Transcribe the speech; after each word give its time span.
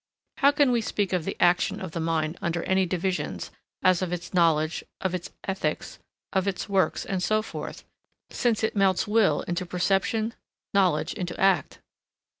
How 0.37 0.49
can 0.51 0.71
we 0.71 0.81
speak 0.81 1.13
of 1.13 1.25
the 1.25 1.37
action 1.39 1.79
of 1.79 1.91
the 1.91 1.99
mind 1.99 2.35
under 2.41 2.63
any 2.63 2.87
divisions, 2.87 3.51
as 3.83 4.01
of 4.01 4.11
its 4.11 4.33
knowledge, 4.33 4.83
of 4.99 5.13
its 5.13 5.29
ethics, 5.43 5.99
of 6.33 6.47
its 6.47 6.67
works, 6.67 7.05
and 7.05 7.21
so 7.21 7.43
forth, 7.43 7.83
since 8.31 8.63
it 8.63 8.75
melts 8.75 9.07
will 9.07 9.43
into 9.43 9.63
perception, 9.63 10.33
knowledge 10.73 11.13
into 11.13 11.39
act? 11.39 11.81